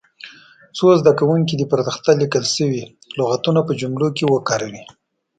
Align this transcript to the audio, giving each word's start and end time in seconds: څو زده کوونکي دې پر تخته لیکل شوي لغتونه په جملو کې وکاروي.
څو 0.77 0.87
زده 0.99 1.11
کوونکي 1.19 1.53
دې 1.59 1.65
پر 1.71 1.79
تخته 1.87 2.11
لیکل 2.21 2.43
شوي 2.55 2.83
لغتونه 3.19 3.59
په 3.67 3.73
جملو 3.81 4.07
کې 4.17 4.25
وکاروي. 4.33 4.83